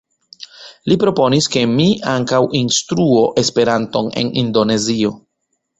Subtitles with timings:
[0.91, 5.19] Li proponis ke mi ankaŭ instruu Esperanton en Indonezio.